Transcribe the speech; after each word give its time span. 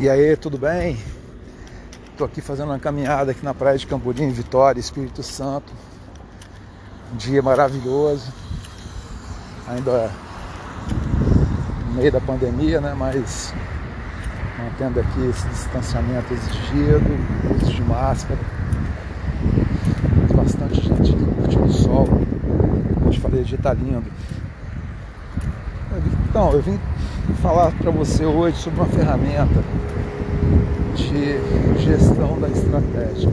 E 0.00 0.08
aí, 0.08 0.34
tudo 0.34 0.56
bem? 0.56 0.96
Estou 2.10 2.26
aqui 2.26 2.40
fazendo 2.40 2.68
uma 2.70 2.78
caminhada 2.78 3.32
aqui 3.32 3.44
na 3.44 3.52
praia 3.52 3.76
de 3.76 3.86
Camburim, 3.86 4.30
Vitória, 4.30 4.80
Espírito 4.80 5.22
Santo. 5.22 5.70
Um 7.12 7.16
dia 7.18 7.42
maravilhoso. 7.42 8.32
Ainda 9.68 10.10
no 11.86 11.92
meio 11.96 12.10
da 12.10 12.18
pandemia, 12.18 12.80
né? 12.80 12.94
Mas 12.96 13.52
mantendo 14.58 15.00
aqui 15.00 15.26
esse 15.28 15.46
distanciamento 15.48 16.32
exigido, 16.32 17.04
uso 17.62 17.70
de 17.70 17.82
máscara. 17.82 18.40
Bastante 20.34 20.80
gente 20.80 21.12
curtindo 21.12 21.66
o 21.66 21.72
sol. 21.74 22.06
Como 22.06 23.12
eu 23.12 23.20
falei, 23.20 23.44
dia 23.44 23.58
tá 23.58 23.74
lindo. 23.74 24.10
Então, 26.30 26.52
eu 26.52 26.62
vim 26.62 26.80
falar 27.34 27.72
para 27.72 27.90
você 27.90 28.24
hoje 28.24 28.56
sobre 28.56 28.80
uma 28.80 28.88
ferramenta 28.88 29.62
de 30.96 31.80
gestão 31.80 32.38
da 32.38 32.48
estratégia, 32.48 33.30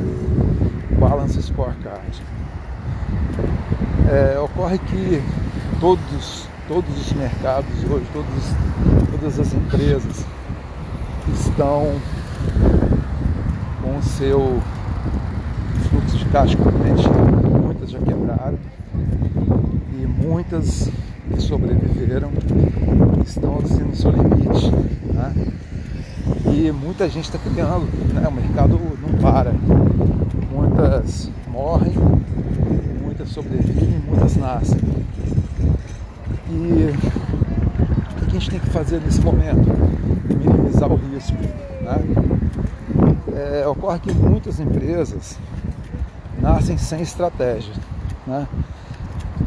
Balance 0.99 1.41
Scorecard. 1.41 2.21
É, 4.09 4.39
ocorre 4.39 4.77
que 4.77 5.21
todos, 5.79 6.47
todos 6.67 6.97
os 6.97 7.13
mercados 7.13 7.67
hoje, 7.89 8.05
todos, 8.13 9.09
todas 9.11 9.39
as 9.39 9.53
empresas 9.53 10.25
estão 11.33 11.95
com 13.81 13.97
o 13.97 14.03
seu 14.03 14.61
fluxo 15.89 16.17
de 16.17 16.25
caixa 16.25 16.57
comprometido, 16.57 17.09
muitas 17.63 17.91
já 17.91 17.99
quebraram 17.99 18.57
e 19.93 20.05
muitas 20.05 20.89
que 21.34 21.41
sobreviveram 21.41 22.31
estão 23.26 23.59
no 23.59 23.95
seu 23.95 24.12
limite. 24.12 24.72
Né? 25.13 25.34
E 26.45 26.72
muita 26.72 27.09
gente 27.09 27.26
está 27.26 27.38
criando, 27.38 27.88
né? 28.13 28.27
o 28.27 28.31
mercado 28.31 28.80
não 29.02 29.19
para. 29.19 29.53
Muitas 30.52 31.30
morrem, 31.47 31.94
muitas 33.02 33.30
sobrevivem, 33.30 34.02
muitas 34.08 34.36
nascem. 34.38 34.80
E 36.50 36.94
o 38.22 38.25
que 38.25 38.38
a 38.38 38.39
gente 38.39 38.50
tem 38.50 38.59
que 38.59 38.69
fazer 38.69 39.02
nesse 39.02 39.22
momento? 39.22 39.69
Minimizar 40.28 40.91
o 40.91 40.95
risco. 40.95 41.38
Né? 41.81 42.00
É, 43.36 43.67
ocorre 43.67 44.00
que 44.00 44.14
muitas 44.14 44.59
empresas 44.59 45.38
nascem 46.41 46.78
sem 46.78 47.02
estratégia. 47.02 47.73
Né? 48.25 48.47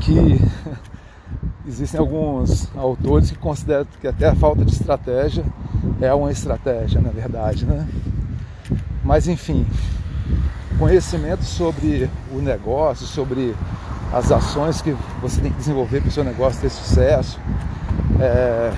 Que 0.00 0.41
existem 1.66 2.00
alguns 2.00 2.69
autores 2.77 3.30
que 3.30 3.39
consideram 3.39 3.86
que 4.00 4.06
até 4.06 4.28
a 4.28 4.34
falta 4.34 4.64
de 4.64 4.72
estratégia 4.72 5.44
é 6.00 6.12
uma 6.12 6.30
estratégia, 6.30 7.00
na 7.00 7.11
verdade, 7.11 7.66
né? 7.66 7.86
Mas 9.05 9.28
enfim, 9.28 9.66
conhecimento 10.78 11.44
sobre 11.44 12.08
o 12.33 12.41
negócio, 12.41 13.06
sobre 13.06 13.55
as 14.12 14.33
ações 14.33 14.81
que 14.81 14.97
você 15.20 15.41
tem 15.41 15.50
que 15.50 15.58
desenvolver 15.58 16.00
para 16.00 16.08
o 16.08 16.12
seu 16.12 16.25
negócio 16.25 16.61
ter 16.61 16.70
sucesso, 16.70 17.38
é, 18.19 18.72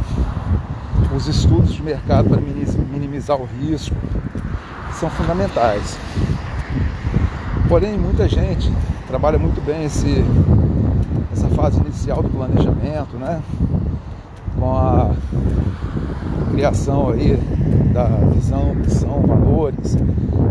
os 1.14 1.26
estudos 1.26 1.72
de 1.72 1.82
mercado 1.82 2.28
para 2.28 2.40
minimizar 2.40 3.40
o 3.40 3.44
risco 3.44 3.94
são 4.98 5.08
fundamentais. 5.10 5.98
Porém, 7.68 7.96
muita 7.96 8.28
gente 8.28 8.70
trabalha 9.06 9.38
muito 9.38 9.60
bem 9.64 9.84
esse 9.84 10.24
essa 11.32 11.48
fase 11.48 11.80
inicial 11.80 12.22
do 12.22 12.28
planejamento, 12.28 13.16
né? 13.16 13.42
Com 14.58 14.76
a 14.76 15.10
criação 16.52 17.08
aí 17.08 17.36
da 17.92 18.06
visão, 18.32 18.74
missão, 18.74 19.20
valores, 19.26 19.96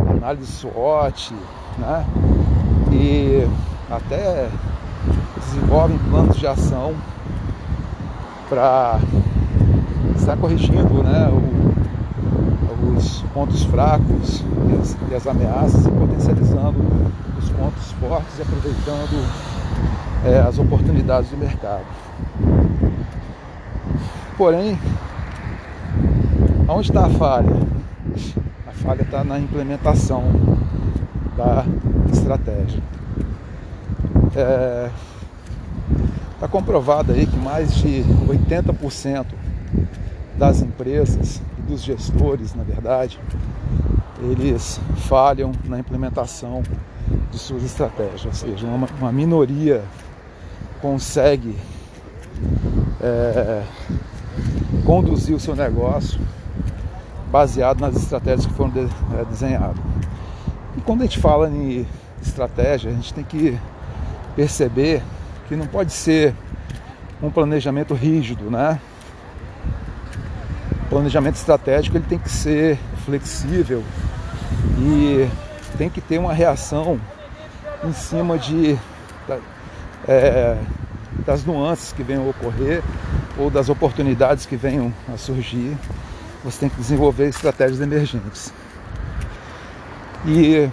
análise 0.10 0.52
SWOT, 0.52 1.34
né? 1.78 2.06
E 2.92 3.48
até 3.90 4.50
desenvolvem 5.38 5.98
planos 6.10 6.38
de 6.38 6.48
ação 6.48 6.94
para 8.50 9.00
estar 10.16 10.38
corrigindo 10.38 11.04
né, 11.04 11.30
o, 11.30 12.96
os 12.98 13.22
pontos 13.34 13.64
fracos 13.64 14.44
e 14.70 14.82
as, 14.82 14.98
e 15.10 15.16
as 15.16 15.28
ameaças 15.28 15.86
e 15.86 15.90
potencializando 15.90 16.80
os 17.38 17.50
pontos 17.50 17.92
fortes 17.94 18.40
e 18.40 18.42
aproveitando 18.42 19.51
é, 20.26 20.40
as 20.40 20.60
oportunidades 20.60 21.30
do 21.30 21.38
mercado. 21.38 21.86
Porém, 24.38 24.78
onde 26.68 26.90
está 26.90 27.06
a 27.06 27.10
falha? 27.10 27.56
A 28.68 28.72
falha 28.72 29.02
está 29.02 29.24
na 29.24 29.40
implementação 29.40 30.24
da 31.38 31.64
estratégia. 32.12 32.82
Está 34.28 36.46
é, 36.46 36.48
comprovado 36.50 37.14
aí 37.14 37.26
que 37.26 37.38
mais 37.38 37.74
de 37.76 38.04
80% 38.28 39.26
das 40.38 40.62
empresas 40.62 41.42
e 41.60 41.62
dos 41.64 41.84
gestores, 41.84 42.56
na 42.56 42.64
verdade, 42.64 43.20
eles 44.22 44.80
falham 45.08 45.52
na 45.66 45.80
implementação 45.80 46.64
de 47.32 47.38
suas 47.38 47.64
estratégias, 47.64 48.26
ou 48.26 48.34
seja, 48.34 48.68
uma, 48.68 48.88
uma 49.00 49.12
minoria 49.12 49.84
consegue 50.82 51.56
é, 53.00 53.64
conduzir 54.86 55.36
o 55.36 55.40
seu 55.40 55.56
negócio 55.56 56.20
baseado 57.32 57.80
nas 57.80 57.96
estratégias 57.96 58.46
que 58.46 58.54
foram 58.54 58.72
de, 58.72 58.80
é, 58.80 59.26
desenhadas. 59.30 59.78
E 60.76 60.82
quando 60.82 61.02
a 61.02 61.04
gente 61.06 61.20
fala 61.20 61.50
em 61.50 61.86
estratégia, 62.22 62.92
a 62.92 62.94
gente 62.94 63.14
tem 63.14 63.24
que 63.24 63.58
perceber 64.36 65.02
que 65.48 65.56
não 65.56 65.68
pode 65.68 65.92
ser 65.92 66.34
um 67.22 67.30
planejamento 67.30 67.94
rígido, 67.94 68.50
né? 68.50 68.80
O 70.86 70.90
planejamento 70.90 71.36
estratégico 71.36 71.98
ele 71.98 72.06
tem 72.08 72.20
que 72.20 72.30
ser 72.30 72.78
flexível 73.06 73.84
e 74.78 75.30
tem 75.78 75.90
que 75.90 76.02
ter 76.02 76.18
uma 76.18 76.34
reação 76.34 77.00
em 77.84 77.94
cima 77.94 78.38
de 78.38 78.78
é, 80.08 80.58
das 81.26 81.46
nuances 81.46 81.92
que 81.92 82.04
venham 82.04 82.26
a 82.26 82.30
ocorrer 82.30 82.82
ou 83.38 83.50
das 83.50 83.70
oportunidades 83.70 84.46
que 84.46 84.56
venham 84.56 84.94
a 85.14 85.18
surgir, 85.18 85.78
você 86.44 86.62
tem 86.62 86.70
que 86.70 86.78
desenvolver 86.78 87.28
estratégias 87.28 87.80
emergentes. 87.80 88.54
E 90.26 90.70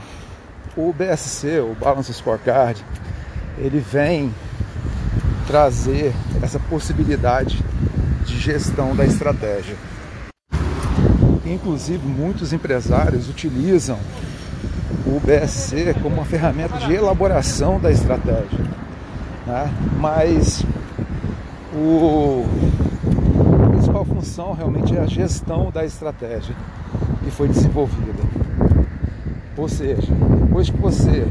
o 0.76 0.92
BSC, 0.92 1.60
o 1.60 1.74
Balance 1.74 2.12
Scorecard, 2.12 2.84
ele 3.58 3.80
vem 3.80 4.32
trazer 5.46 6.12
essa 6.42 6.58
possibilidade 6.58 7.64
de 8.24 8.38
gestão 8.38 8.94
da 8.94 9.04
estratégia. 9.04 9.76
Inclusive, 11.44 12.06
muitos 12.06 12.52
empresários 12.52 13.28
utilizam 13.28 13.98
o 15.06 15.18
BSC 15.20 15.94
como 16.02 16.16
uma 16.16 16.24
ferramenta 16.24 16.76
de 16.78 16.92
elaboração 16.92 17.80
da 17.80 17.90
estratégia. 17.90 18.87
Né? 19.48 19.72
Mas 19.98 20.62
o, 21.74 22.44
a 23.64 23.70
principal 23.70 24.04
função 24.04 24.52
realmente 24.52 24.94
é 24.94 25.00
a 25.00 25.06
gestão 25.06 25.70
da 25.70 25.86
estratégia 25.86 26.54
que 27.24 27.30
foi 27.30 27.48
desenvolvida. 27.48 28.22
Ou 29.56 29.66
seja, 29.66 30.12
depois 30.40 30.68
que 30.68 30.76
você 30.76 31.26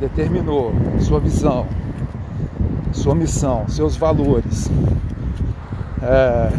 determinou 0.00 0.72
sua 1.00 1.20
visão, 1.20 1.66
sua 2.92 3.14
missão, 3.14 3.68
seus 3.68 3.94
valores, 3.94 4.70
é, 6.02 6.50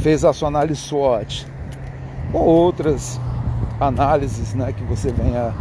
fez 0.00 0.24
a 0.24 0.32
sua 0.32 0.48
análise 0.48 0.80
SWOT 0.80 1.46
ou 2.32 2.42
outras 2.42 3.20
análises 3.80 4.54
né, 4.54 4.72
que 4.72 4.82
você 4.82 5.12
venha 5.12 5.54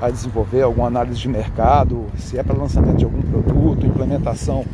a 0.00 0.10
desenvolver, 0.10 0.62
alguma 0.62 0.88
análise 0.88 1.18
de 1.18 1.28
mercado, 1.28 2.06
se 2.18 2.38
é 2.38 2.42
para 2.42 2.56
lançamento 2.56 2.98
de 2.98 3.04
algum 3.04 3.22
produto, 3.22 3.86
implementação 3.86 4.64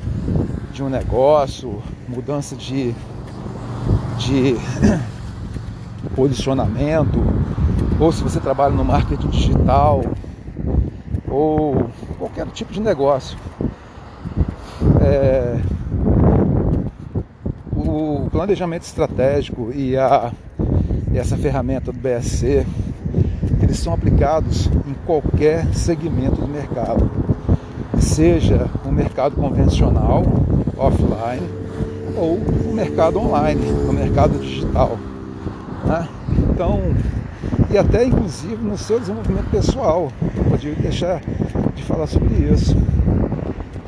de 0.72 0.82
um 0.82 0.88
negócio, 0.88 1.80
mudança 2.08 2.56
de, 2.56 2.92
de 4.18 4.56
posicionamento, 6.16 7.22
ou 8.00 8.10
se 8.10 8.22
você 8.22 8.40
trabalha 8.40 8.74
no 8.74 8.84
marketing 8.84 9.28
digital, 9.28 10.02
ou 11.28 11.90
qualquer 12.18 12.46
tipo 12.48 12.72
de 12.72 12.80
negócio. 12.80 13.38
É, 15.00 15.60
o 17.74 18.28
planejamento 18.30 18.82
estratégico 18.82 19.70
e 19.72 19.96
a, 19.96 20.32
essa 21.14 21.36
ferramenta 21.36 21.92
do 21.92 21.98
BSC 21.98 22.66
eles 23.72 23.80
são 23.80 23.94
aplicados 23.94 24.66
em 24.86 24.92
qualquer 25.06 25.66
segmento 25.72 26.42
do 26.42 26.46
mercado, 26.46 27.10
seja 27.98 28.68
o 28.84 28.92
mercado 28.92 29.34
convencional, 29.34 30.22
offline, 30.76 31.48
ou 32.14 32.36
o 32.36 32.74
mercado 32.74 33.18
online, 33.18 33.62
o 33.88 33.92
mercado 33.92 34.38
digital. 34.38 34.98
Né? 35.86 36.06
Então, 36.50 36.80
e 37.70 37.78
até 37.78 38.04
inclusive 38.04 38.56
no 38.56 38.76
seu 38.76 39.00
desenvolvimento 39.00 39.50
pessoal. 39.50 40.12
Não 40.36 40.44
podia 40.44 40.74
deixar 40.74 41.22
de 41.74 41.82
falar 41.84 42.06
sobre 42.06 42.34
isso. 42.34 42.76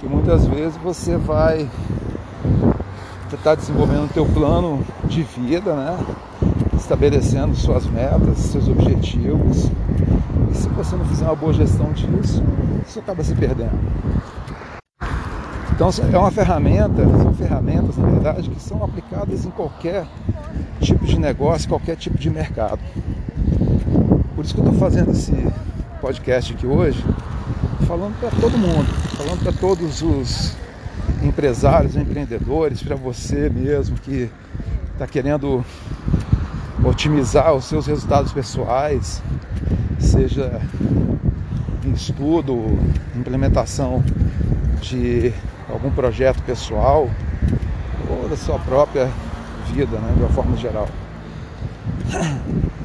Que 0.01 0.07
muitas 0.07 0.47
vezes 0.47 0.79
você 0.83 1.19
vai 1.19 1.69
estar 3.31 3.55
desenvolvendo 3.55 4.07
o 4.07 4.15
teu 4.15 4.25
plano 4.25 4.83
de 5.05 5.23
vida, 5.23 5.75
né? 5.75 5.99
Estabelecendo 6.77 7.55
suas 7.55 7.87
metas, 7.87 8.39
seus 8.39 8.69
objetivos. 8.69 9.71
E 10.51 10.55
se 10.55 10.69
você 10.69 10.97
não 10.97 11.05
fizer 11.05 11.25
uma 11.25 11.37
boa 11.37 11.53
gestão 11.53 11.93
disso, 11.93 12.43
você 12.87 12.99
acaba 12.99 13.23
se 13.23 13.35
perdendo. 13.35 13.79
Então 15.75 15.91
é 16.13 16.17
uma 16.17 16.31
ferramenta, 16.31 17.03
são 17.03 17.35
ferramentas 17.35 17.97
na 17.97 18.09
verdade 18.09 18.49
que 18.49 18.63
são 18.63 18.85
aplicadas 18.85 19.45
em 19.45 19.51
qualquer 19.51 20.07
tipo 20.81 21.05
de 21.05 21.19
negócio, 21.19 21.69
qualquer 21.69 21.97
tipo 21.97 22.17
de 22.17 22.31
mercado. 22.31 22.79
Por 24.37 24.45
isso 24.45 24.55
que 24.55 24.61
eu 24.61 24.65
estou 24.67 24.79
fazendo 24.79 25.11
esse 25.11 25.33
podcast 26.01 26.53
aqui 26.53 26.67
hoje, 26.67 27.05
falando 27.89 28.19
para 28.21 28.31
todo 28.31 28.57
mundo, 28.57 28.87
falando 29.17 29.43
para 29.43 29.53
todos 29.53 30.03
os 30.03 30.57
empresários, 31.25 31.97
empreendedores, 31.97 32.83
para 32.83 32.95
você 32.95 33.49
mesmo 33.49 33.97
que 33.97 34.31
está 34.93 35.09
querendo 35.09 35.65
otimizar 36.95 37.53
os 37.53 37.65
seus 37.65 37.87
resultados 37.89 38.33
pessoais, 38.33 39.21
seja 39.99 40.61
em 41.85 41.91
estudo, 41.91 42.79
implementação 43.17 44.03
de 44.81 45.33
algum 45.69 45.91
projeto 45.91 46.41
pessoal 46.43 47.11
ou 48.09 48.29
da 48.29 48.37
sua 48.37 48.61
própria 48.61 49.11
vida, 49.73 49.99
né, 49.99 50.13
de 50.15 50.23
uma 50.23 50.29
forma 50.29 50.57
geral. 50.57 50.89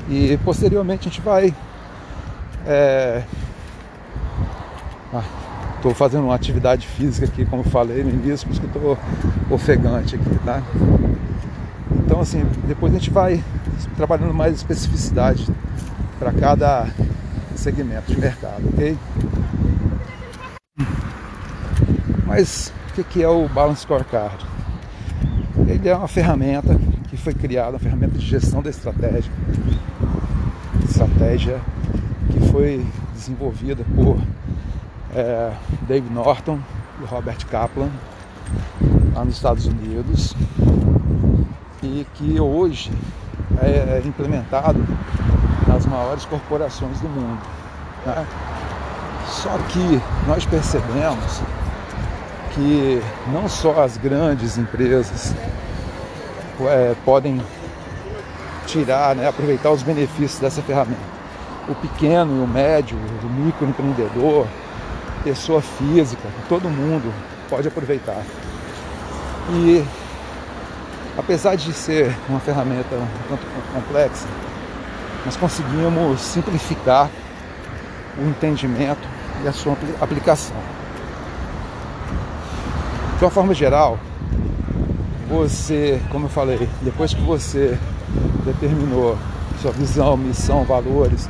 E 0.10 0.40
posteriormente 0.44 1.08
a 1.08 1.12
gente 1.12 1.22
vai. 1.22 1.46
Estou 1.46 2.72
é... 2.74 3.24
ah, 5.14 5.94
fazendo 5.94 6.24
uma 6.24 6.36
atividade 6.36 6.88
física 6.88 7.28
aqui, 7.28 7.46
como 7.46 7.64
falei 7.64 8.04
no 8.04 8.10
início, 8.10 8.48
por 8.48 8.54
isso 8.54 8.62
que 8.62 8.66
estou 8.66 8.98
ofegante 9.52 10.16
aqui, 10.16 10.40
tá? 10.44 10.64
Então 11.92 12.20
assim, 12.20 12.44
depois 12.68 12.92
a 12.92 12.98
gente 12.98 13.12
vai 13.12 13.44
trabalhando 13.96 14.34
mais 14.34 14.56
especificidade 14.56 15.48
para 16.18 16.32
cada 16.32 16.88
segmento 17.56 18.14
de 18.14 18.20
mercado, 18.20 18.70
ok? 18.70 18.98
Mas 22.26 22.72
o 22.98 23.04
que 23.04 23.24
é 23.24 23.28
o 23.28 23.48
Balance 23.48 23.82
Scorecard? 23.82 24.46
Ele 25.68 25.88
é 25.88 25.96
uma 25.96 26.08
ferramenta 26.08 26.80
que 27.10 27.18
foi 27.18 27.34
criada, 27.34 27.72
uma 27.72 27.80
ferramenta 27.80 28.18
de 28.18 28.26
gestão 28.26 28.62
da 28.62 28.70
estratégia, 28.70 29.32
estratégia 30.84 31.60
que 32.32 32.40
foi 32.52 32.86
desenvolvida 33.14 33.84
por 33.96 34.22
é, 35.14 35.52
Dave 35.88 36.10
Norton 36.10 36.60
e 37.02 37.06
Robert 37.06 37.46
Kaplan 37.48 37.90
lá 39.14 39.26
nos 39.26 39.36
Estados 39.36 39.66
Unidos 39.66 40.36
e 41.82 42.06
que 42.16 42.40
hoje 42.40 42.92
é 43.62 44.02
implementado 44.06 44.86
nas 45.68 45.86
maiores 45.86 46.26
corporações 46.26 47.00
do 47.00 47.10
mundo. 47.10 47.42
Né? 48.06 48.26
Só 49.28 49.58
que 49.70 50.02
nós 50.28 50.46
percebemos 50.46 51.42
que 52.54 53.02
não 53.32 53.48
só 53.48 53.84
as 53.84 53.98
grandes 53.98 54.58
empresas 54.58 55.34
é, 56.62 56.96
podem 57.06 57.42
tirar, 58.66 59.16
né, 59.16 59.28
aproveitar 59.28 59.72
os 59.72 59.84
benefícios 59.84 60.40
dessa 60.40 60.62
ferramenta. 60.62 61.20
O 61.68 61.76
pequeno 61.76 62.38
e 62.38 62.44
o 62.44 62.48
médio, 62.48 62.98
o 63.24 63.28
microempreendedor, 63.28 64.48
pessoa 65.24 65.62
física, 65.62 66.28
todo 66.48 66.70
mundo 66.70 67.14
pode 67.50 67.68
aproveitar. 67.68 68.24
E 69.52 69.86
apesar 71.20 71.56
de 71.56 71.74
ser 71.74 72.16
uma 72.30 72.40
ferramenta 72.40 72.96
um 72.96 73.08
tanto 73.28 73.46
complexa, 73.74 74.26
nós 75.26 75.36
conseguimos 75.36 76.22
simplificar 76.22 77.10
o 78.18 78.30
entendimento 78.30 79.06
e 79.44 79.48
a 79.48 79.52
sua 79.52 79.76
aplicação. 80.00 80.56
De 83.18 83.26
uma 83.26 83.30
forma 83.30 83.54
geral, 83.54 84.00
você, 85.28 86.02
como 86.10 86.26
eu 86.26 86.30
falei, 86.30 86.70
depois 86.82 87.14
que 87.14 87.22
você 87.22 87.78
determinou 88.46 89.18
sua 89.62 89.72
visão, 89.72 90.16
missão, 90.16 90.64
valores, 90.64 91.30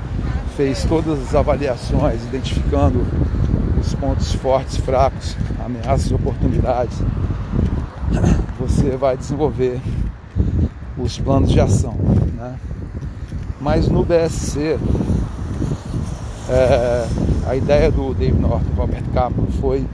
fez 0.55 0.83
todas 0.85 1.19
as 1.19 1.33
avaliações, 1.33 2.23
identificando 2.25 3.05
os 3.81 3.95
pontos 3.95 4.33
fortes, 4.35 4.77
fracos, 4.77 5.35
ameaças 5.65 6.11
e 6.11 6.13
oportunidades, 6.13 6.95
você 8.59 8.95
vai 8.97 9.17
desenvolver 9.17 9.79
os 10.97 11.17
planos 11.17 11.51
de 11.51 11.59
ação. 11.59 11.93
Né? 12.35 12.55
Mas 13.59 13.87
no 13.87 14.03
BSC, 14.03 14.77
é, 16.49 17.07
a 17.47 17.55
ideia 17.55 17.91
do 17.91 18.13
Dave 18.13 18.37
Norton 18.37 18.69
e 18.71 18.75
Robert 18.75 19.03
Kaplan 19.13 19.47
foi 19.59 19.85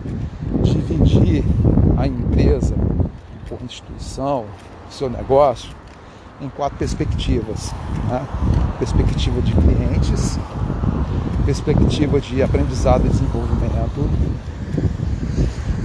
dividir 0.64 1.44
a 1.98 2.08
empresa 2.08 2.76
ou 3.50 3.60
instituição, 3.64 4.46
seu 4.90 5.10
negócio, 5.10 5.70
em 6.42 6.50
quatro 6.50 6.78
perspectivas. 6.78 7.74
Né? 8.10 8.26
Perspectiva 8.80 9.42
de 9.42 9.54
clientes, 9.54 10.40
perspectiva 11.46 12.20
de 12.20 12.42
aprendizado 12.42 13.06
e 13.06 13.10
desenvolvimento, 13.10 14.10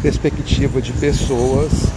perspectiva 0.02 0.80
de 0.80 0.92
pessoas, 0.94 1.92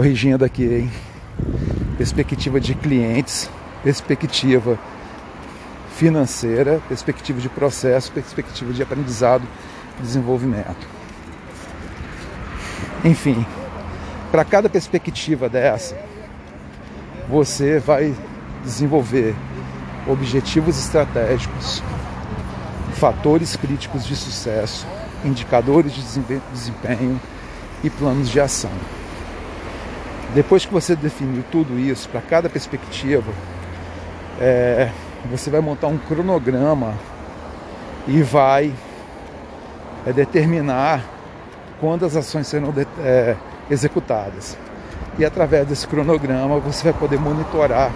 corrigindo 0.00 0.46
aqui, 0.46 0.64
hein? 0.64 0.90
Perspectiva 1.98 2.58
de 2.58 2.74
clientes, 2.74 3.50
perspectiva 3.84 4.78
financeira, 5.94 6.80
perspectiva 6.88 7.38
de 7.38 7.50
processo, 7.50 8.10
perspectiva 8.10 8.72
de 8.72 8.82
aprendizado 8.82 9.46
desenvolvimento. 10.00 10.88
Enfim, 13.04 13.44
para 14.32 14.42
cada 14.42 14.70
perspectiva 14.70 15.50
dessa, 15.50 15.94
você 17.28 17.78
vai 17.78 18.14
desenvolver 18.64 19.34
objetivos 20.06 20.78
estratégicos, 20.78 21.82
fatores 22.94 23.54
críticos 23.54 24.06
de 24.06 24.16
sucesso, 24.16 24.86
indicadores 25.26 25.92
de 25.92 26.00
desempenho 26.54 27.20
e 27.84 27.90
planos 27.90 28.30
de 28.30 28.40
ação. 28.40 28.70
Depois 30.34 30.64
que 30.64 30.72
você 30.72 30.94
definiu 30.94 31.42
tudo 31.50 31.78
isso 31.78 32.08
para 32.08 32.20
cada 32.20 32.48
perspectiva, 32.48 33.32
é, 34.40 34.90
você 35.28 35.50
vai 35.50 35.60
montar 35.60 35.88
um 35.88 35.98
cronograma 35.98 36.94
e 38.06 38.22
vai 38.22 38.72
é, 40.06 40.12
determinar 40.12 41.04
quando 41.80 42.06
as 42.06 42.14
ações 42.14 42.46
serão 42.46 42.70
de, 42.70 42.86
é, 43.00 43.36
executadas. 43.68 44.56
E 45.18 45.24
através 45.24 45.66
desse 45.66 45.86
cronograma 45.86 46.58
você 46.60 46.84
vai 46.84 46.92
poder 46.92 47.18
monitorar 47.18 47.90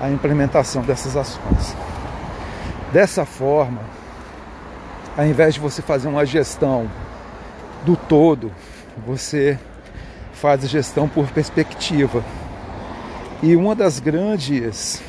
a 0.00 0.10
implementação 0.10 0.82
dessas 0.82 1.16
ações. 1.16 1.74
Dessa 2.92 3.24
forma, 3.24 3.80
ao 5.16 5.24
invés 5.24 5.54
de 5.54 5.60
você 5.60 5.80
fazer 5.80 6.08
uma 6.08 6.26
gestão 6.26 6.90
do 7.84 7.96
todo, 7.96 8.52
você 9.06 9.58
faz 10.42 10.68
gestão 10.68 11.08
por 11.08 11.28
perspectiva. 11.30 12.24
E 13.40 13.54
uma 13.54 13.76
das 13.76 14.00
grandes 14.00 15.00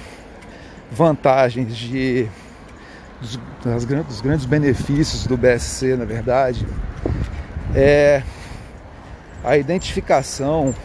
vantagens 0.92 1.75
de 1.75 2.30
dos, 3.20 3.40
das, 3.66 3.84
dos 3.84 4.22
grandes 4.22 4.46
benefícios 4.46 5.25
do 5.25 5.36
BSC, 5.36 5.96
na 5.96 6.06
verdade, 6.06 6.68
é 7.74 8.22
a 9.44 9.58
identificação 9.58 10.75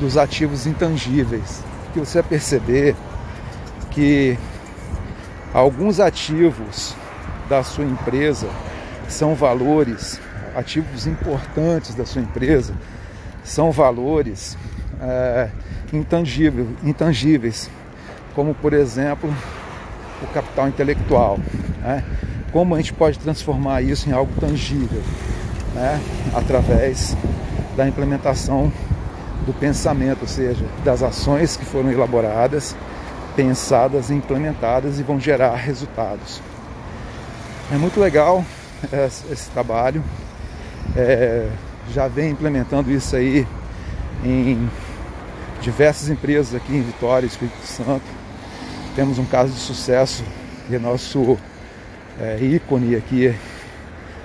dos 0.00 0.16
ativos 0.16 0.66
intangíveis. 0.66 1.62
Que 1.92 2.00
você 2.00 2.22
vai 2.22 2.30
perceber 2.30 2.96
que 3.90 4.38
alguns 5.52 6.00
ativos 6.00 6.96
da 7.50 7.62
sua 7.62 7.84
empresa 7.84 8.48
são 9.08 9.34
valores, 9.34 10.18
ativos 10.54 11.06
importantes 11.06 11.94
da 11.94 12.06
sua 12.06 12.22
empresa, 12.22 12.72
são 13.44 13.70
valores 13.70 14.56
é, 15.00 15.48
intangíveis, 15.92 16.68
intangíveis 16.82 17.70
como 18.34 18.54
por 18.54 18.72
exemplo 18.72 19.32
o 20.22 20.26
capital 20.28 20.68
intelectual. 20.68 21.38
Né? 21.80 22.04
Como 22.52 22.74
a 22.74 22.78
gente 22.78 22.92
pode 22.92 23.18
transformar 23.18 23.82
isso 23.82 24.08
em 24.08 24.12
algo 24.12 24.32
tangível, 24.38 25.02
né? 25.74 26.00
através 26.34 27.16
da 27.76 27.86
implementação 27.86 28.72
do 29.46 29.52
pensamento, 29.52 30.22
ou 30.22 30.28
seja, 30.28 30.64
das 30.84 31.02
ações 31.02 31.56
que 31.56 31.64
foram 31.64 31.90
elaboradas, 31.90 32.76
pensadas, 33.34 34.10
implementadas 34.10 35.00
e 35.00 35.02
vão 35.02 35.18
gerar 35.18 35.56
resultados. 35.56 36.40
É 37.72 37.76
muito 37.76 37.98
legal 37.98 38.44
esse, 38.92 39.32
esse 39.32 39.50
trabalho. 39.50 40.02
É, 40.94 41.48
já 41.90 42.08
vem 42.08 42.30
implementando 42.30 42.90
isso 42.90 43.16
aí 43.16 43.46
em 44.24 44.68
diversas 45.60 46.08
empresas 46.08 46.54
aqui 46.54 46.74
em 46.74 46.82
Vitória, 46.82 47.26
Espírito 47.26 47.64
Santo. 47.64 48.04
Temos 48.94 49.18
um 49.18 49.24
caso 49.24 49.52
de 49.52 49.58
sucesso 49.58 50.24
que 50.66 50.74
é 50.74 50.78
nosso 50.78 51.38
é, 52.20 52.38
ícone 52.40 52.94
aqui, 52.94 53.34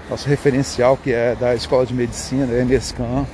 nosso 0.09 0.27
referencial, 0.27 0.97
que 0.97 1.11
é 1.11 1.35
da 1.35 1.55
Escola 1.55 1.85
de 1.85 1.93
Medicina, 1.93 2.45
da 2.45 2.63
MSCAM, 2.63 3.25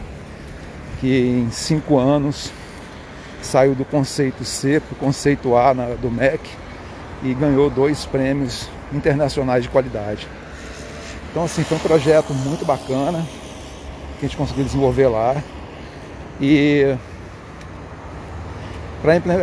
que 0.99 1.07
em 1.07 1.51
cinco 1.51 1.97
anos 1.97 2.51
saiu 3.41 3.75
do 3.75 3.83
conceito 3.83 4.45
C 4.45 4.79
para 4.79 4.93
o 4.93 4.95
conceito 4.95 5.55
A 5.55 5.73
na, 5.73 5.85
do 5.95 6.09
MEC 6.09 6.49
e 7.23 7.33
ganhou 7.33 7.69
dois 7.69 8.05
prêmios 8.05 8.69
internacionais 8.93 9.63
de 9.63 9.69
qualidade. 9.69 10.27
Então 11.31 11.43
assim, 11.43 11.63
foi 11.63 11.77
um 11.77 11.81
projeto 11.81 12.33
muito 12.33 12.63
bacana 12.63 13.25
que 14.23 14.25
a 14.25 14.29
gente 14.29 14.37
conseguiu 14.37 14.63
desenvolver 14.63 15.07
lá. 15.07 15.35
E 16.39 16.95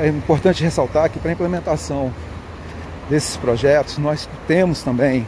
é 0.03 0.09
importante 0.09 0.63
ressaltar 0.63 1.11
que 1.11 1.19
para 1.19 1.31
a 1.31 1.33
implementação 1.35 2.13
desses 3.11 3.37
projetos 3.37 3.99
nós 3.99 4.29
temos 4.47 4.83
também 4.83 5.27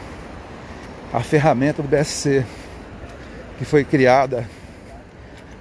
a 1.13 1.21
ferramenta 1.21 1.83
do 1.83 1.89
BSC, 1.89 2.45
que 3.59 3.65
foi 3.67 3.85
criada 3.85 4.49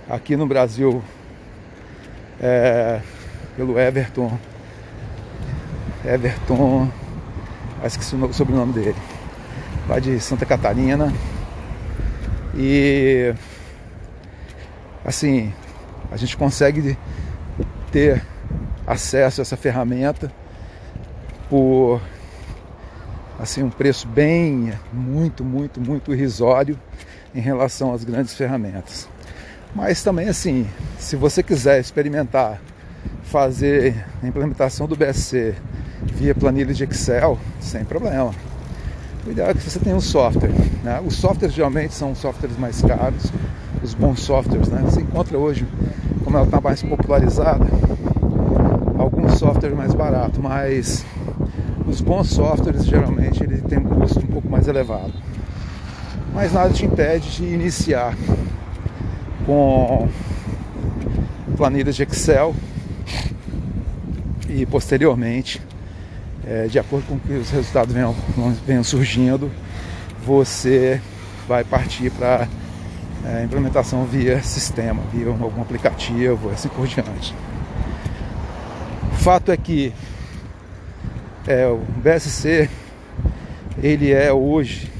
aqui 0.09 0.37
no 0.37 0.47
Brasil 0.47 1.03
é, 2.41 3.01
pelo 3.57 3.77
Everton. 3.77 4.39
Everton, 6.05 6.89
acho 7.83 7.99
que 7.99 8.15
o 8.15 8.33
sobrenome 8.33 8.71
dele, 8.71 8.95
lá 9.89 9.99
de 9.99 10.17
Santa 10.21 10.45
Catarina. 10.45 11.13
E 12.55 13.33
assim, 15.05 15.53
a 16.11 16.17
gente 16.17 16.35
consegue 16.37 16.97
ter 17.91 18.25
acesso 18.85 19.41
a 19.41 19.43
essa 19.43 19.57
ferramenta 19.57 20.31
por 21.49 22.01
assim 23.39 23.63
um 23.63 23.69
preço 23.69 24.07
bem 24.07 24.73
muito, 24.91 25.43
muito, 25.43 25.81
muito 25.81 26.13
irrisório 26.13 26.79
em 27.33 27.39
relação 27.39 27.93
às 27.93 28.03
grandes 28.03 28.33
ferramentas. 28.33 29.07
Mas 29.73 30.03
também 30.03 30.27
assim, 30.27 30.67
se 30.99 31.15
você 31.15 31.41
quiser 31.41 31.79
experimentar 31.79 32.61
fazer 33.23 34.05
a 34.21 34.27
implementação 34.27 34.87
do 34.87 34.95
BSC 34.95 35.55
via 36.03 36.35
planilha 36.35 36.73
de 36.73 36.83
Excel, 36.83 37.39
sem 37.59 37.85
problema. 37.85 38.33
O 39.25 39.31
ideal 39.31 39.49
é 39.49 39.53
que 39.53 39.61
você 39.61 39.79
tenha 39.79 39.95
um 39.95 40.01
software. 40.01 40.51
Né? 40.83 41.01
Os 41.05 41.15
softwares 41.15 41.55
geralmente 41.55 41.93
são 41.93 42.13
softwares 42.15 42.57
mais 42.57 42.81
caros, 42.81 43.31
os 43.83 43.93
bons 43.93 44.19
softwares. 44.21 44.67
Né? 44.69 44.81
Você 44.83 45.01
encontra 45.01 45.37
hoje, 45.37 45.65
como 46.23 46.37
ela 46.37 46.45
está 46.45 46.61
mais 46.61 46.81
popularizada, 46.81 47.65
alguns 48.97 49.37
softwares 49.37 49.75
mais 49.75 49.93
baratos, 49.93 50.39
mas 50.39 51.05
os 51.87 52.01
bons 52.01 52.29
softwares 52.29 52.85
geralmente 52.85 53.43
ele 53.43 53.57
tem 53.61 53.79
um 53.79 53.83
custo 53.83 54.19
um 54.19 54.27
pouco 54.27 54.49
mais 54.49 54.67
elevado. 54.67 55.13
Mas 56.33 56.53
nada 56.53 56.69
te 56.69 56.85
impede 56.85 57.29
de 57.31 57.43
iniciar 57.43 58.15
com 59.45 60.07
planilhas 61.57 61.95
de 61.95 62.03
Excel 62.03 62.55
e 64.47 64.65
posteriormente, 64.65 65.61
é, 66.45 66.67
de 66.67 66.79
acordo 66.79 67.05
com 67.07 67.19
que 67.19 67.33
os 67.33 67.49
resultados 67.49 67.93
venham, 67.93 68.15
venham 68.65 68.83
surgindo, 68.83 69.51
você 70.25 71.01
vai 71.47 71.63
partir 71.63 72.11
para 72.11 72.47
é, 73.25 73.43
implementação 73.43 74.05
via 74.05 74.41
sistema, 74.41 75.01
via 75.13 75.27
algum 75.27 75.61
aplicativo, 75.61 76.49
assim 76.49 76.69
por 76.69 76.87
diante. 76.87 77.35
O 79.13 79.15
fato 79.15 79.51
é 79.51 79.57
que 79.57 79.93
é, 81.47 81.67
o 81.67 81.77
BSC 81.77 82.69
ele 83.81 84.11
é 84.11 84.31
hoje 84.31 84.91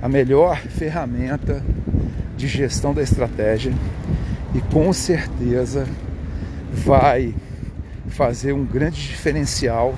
a 0.00 0.08
melhor 0.08 0.58
ferramenta 0.58 1.62
de 2.36 2.46
gestão 2.46 2.92
da 2.92 3.02
estratégia 3.02 3.72
e 4.54 4.60
com 4.60 4.92
certeza 4.92 5.86
vai 6.72 7.34
fazer 8.08 8.52
um 8.52 8.64
grande 8.64 9.00
diferencial 9.00 9.94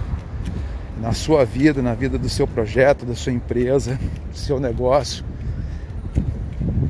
na 1.01 1.13
sua 1.13 1.45
vida, 1.45 1.83
na 1.83 1.95
vida 1.95 2.19
do 2.19 2.29
seu 2.29 2.47
projeto, 2.47 3.05
da 3.05 3.15
sua 3.15 3.33
empresa, 3.33 3.99
do 4.31 4.37
seu 4.37 4.59
negócio, 4.59 5.25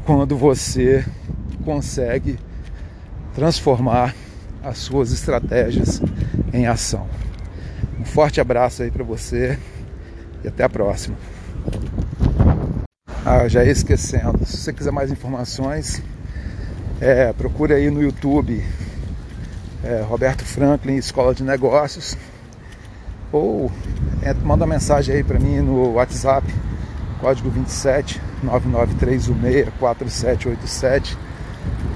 quando 0.07 0.37
você 0.37 1.05
consegue 1.65 2.39
transformar 3.35 4.15
as 4.63 4.79
suas 4.79 5.11
estratégias 5.13 6.01
em 6.53 6.65
ação. 6.69 7.09
Um 7.99 8.05
forte 8.05 8.41
abraço 8.41 8.85
aí 8.85 8.91
para 8.91 9.03
você 9.03 9.59
e 10.45 10.49
até 10.49 10.63
a 10.63 10.69
próxima. 10.69 11.17
Ah, 13.25 13.49
já 13.49 13.65
ia 13.65 13.73
esquecendo. 13.73 14.47
Se 14.47 14.59
você 14.59 14.73
quiser 14.73 14.93
mais 14.93 15.11
informações, 15.11 16.01
é, 17.01 17.33
procure 17.33 17.75
aí 17.75 17.91
no 17.91 18.01
YouTube 18.01 18.65
é, 19.83 20.03
Roberto 20.03 20.45
Franklin 20.45 20.95
Escola 20.95 21.35
de 21.35 21.43
Negócios 21.43 22.17
ou 23.33 23.73
é, 24.23 24.33
manda 24.33 24.65
mensagem 24.69 25.17
aí 25.17 25.25
para 25.25 25.41
mim 25.41 25.59
no 25.59 25.95
WhatsApp, 25.95 26.47
código 27.21 27.51
27 27.51 28.21
99316 28.43 29.69
4787. 29.79 31.19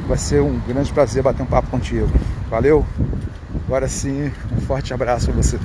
Vai 0.07 0.19
ser 0.19 0.41
um 0.43 0.59
grande 0.67 0.93
prazer 0.93 1.23
bater 1.23 1.43
um 1.43 1.47
papo 1.47 1.71
contigo. 1.71 2.09
Valeu? 2.49 2.85
Agora 3.67 3.87
sim, 3.87 4.33
um 4.53 4.61
forte 4.61 4.93
abraço 4.93 5.27
para 5.27 5.43
você. 5.43 5.59